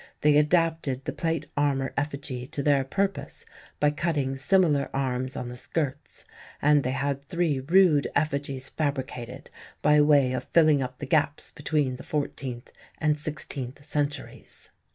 [0.21, 3.45] they adapted the plate armour effigy to their purpose
[3.79, 6.25] by cutting similar arms on the skirts,
[6.59, 9.51] and they had three rude effigies fabricated
[9.83, 14.71] by way of filling up the gaps between the fourteenth and sixteenth centuries."